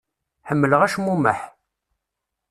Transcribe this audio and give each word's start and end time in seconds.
Ḥemmleɣ 0.49 0.81
acmumeḥ. 0.83 1.39